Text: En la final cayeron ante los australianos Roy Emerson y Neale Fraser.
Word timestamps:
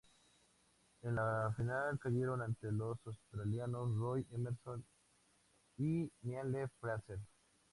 En 1.03 1.13
la 1.13 1.53
final 1.55 1.99
cayeron 1.99 2.41
ante 2.41 2.71
los 2.71 2.97
australianos 3.05 3.95
Roy 3.97 4.25
Emerson 4.31 4.83
y 5.77 6.09
Neale 6.23 6.67
Fraser. 6.79 7.19